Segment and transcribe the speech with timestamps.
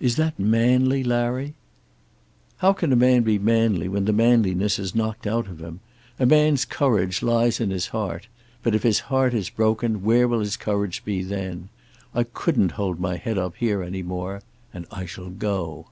[0.00, 1.52] "Is that manly, Larry?"
[2.56, 5.80] "How can a man be manly when the manliness is knocked out of him?
[6.18, 8.28] A man's courage lies in his heart;
[8.62, 11.68] but if his heart is broken where will his courage be then?
[12.14, 14.40] I couldn't hold my head up here any more,
[14.72, 15.88] and I shall go."